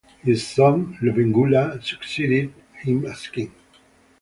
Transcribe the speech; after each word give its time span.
His 0.23 0.47
son, 0.47 0.97
Lobengula, 0.99 1.79
succeeded 1.83 2.51
him 2.81 3.05
as 3.05 3.27
king. 3.27 3.51